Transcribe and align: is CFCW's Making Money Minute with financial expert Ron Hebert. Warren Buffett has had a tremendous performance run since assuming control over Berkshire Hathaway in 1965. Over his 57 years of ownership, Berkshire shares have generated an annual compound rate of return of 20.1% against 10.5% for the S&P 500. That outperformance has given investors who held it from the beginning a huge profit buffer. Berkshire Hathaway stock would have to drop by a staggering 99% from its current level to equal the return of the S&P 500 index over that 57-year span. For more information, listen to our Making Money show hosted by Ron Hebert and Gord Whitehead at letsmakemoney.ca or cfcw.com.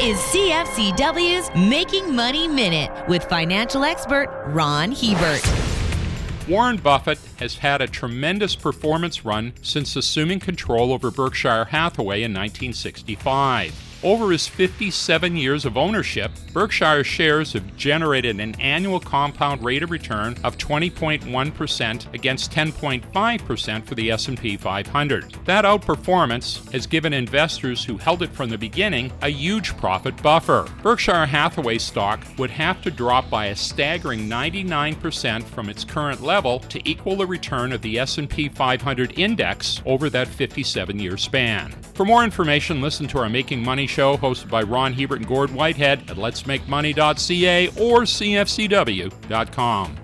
is 0.00 0.16
CFCW's 0.18 1.50
Making 1.68 2.14
Money 2.14 2.46
Minute 2.46 2.88
with 3.08 3.24
financial 3.24 3.82
expert 3.82 4.28
Ron 4.46 4.92
Hebert. 4.92 5.42
Warren 6.48 6.76
Buffett 6.76 7.18
has 7.40 7.56
had 7.56 7.82
a 7.82 7.88
tremendous 7.88 8.54
performance 8.54 9.24
run 9.24 9.54
since 9.60 9.96
assuming 9.96 10.38
control 10.38 10.92
over 10.92 11.10
Berkshire 11.10 11.64
Hathaway 11.64 12.22
in 12.22 12.32
1965. 12.32 13.87
Over 14.04 14.30
his 14.30 14.46
57 14.46 15.36
years 15.36 15.64
of 15.64 15.76
ownership, 15.76 16.30
Berkshire 16.52 17.02
shares 17.02 17.52
have 17.54 17.76
generated 17.76 18.38
an 18.38 18.54
annual 18.60 19.00
compound 19.00 19.64
rate 19.64 19.82
of 19.82 19.90
return 19.90 20.36
of 20.44 20.56
20.1% 20.56 22.14
against 22.14 22.52
10.5% 22.52 23.84
for 23.84 23.94
the 23.96 24.12
S&P 24.12 24.56
500. 24.56 25.32
That 25.46 25.64
outperformance 25.64 26.70
has 26.70 26.86
given 26.86 27.12
investors 27.12 27.84
who 27.84 27.96
held 27.96 28.22
it 28.22 28.30
from 28.30 28.50
the 28.50 28.58
beginning 28.58 29.10
a 29.22 29.30
huge 29.30 29.76
profit 29.76 30.22
buffer. 30.22 30.68
Berkshire 30.80 31.26
Hathaway 31.26 31.78
stock 31.78 32.24
would 32.38 32.50
have 32.50 32.80
to 32.82 32.92
drop 32.92 33.28
by 33.28 33.46
a 33.46 33.56
staggering 33.56 34.28
99% 34.28 35.42
from 35.42 35.68
its 35.68 35.82
current 35.82 36.22
level 36.22 36.60
to 36.60 36.88
equal 36.88 37.16
the 37.16 37.26
return 37.26 37.72
of 37.72 37.82
the 37.82 37.98
S&P 37.98 38.48
500 38.48 39.18
index 39.18 39.82
over 39.84 40.08
that 40.08 40.28
57-year 40.28 41.16
span. 41.16 41.74
For 41.98 42.04
more 42.04 42.22
information, 42.22 42.80
listen 42.80 43.08
to 43.08 43.18
our 43.18 43.28
Making 43.28 43.60
Money 43.60 43.88
show 43.88 44.16
hosted 44.16 44.48
by 44.48 44.62
Ron 44.62 44.92
Hebert 44.92 45.18
and 45.18 45.26
Gord 45.26 45.50
Whitehead 45.50 46.08
at 46.08 46.16
letsmakemoney.ca 46.16 47.66
or 47.70 48.02
cfcw.com. 48.02 49.96